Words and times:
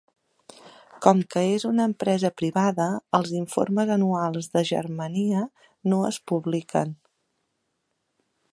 Com 1.05 1.19
que 1.33 1.43
és 1.57 1.65
una 1.71 1.85
empresa 1.89 2.31
privada, 2.41 2.87
els 3.19 3.29
informes 3.41 3.91
anuals 3.97 4.49
de 4.57 4.65
Germania 4.71 5.43
no 5.93 6.01
es 6.13 6.19
publiquen. 6.33 6.97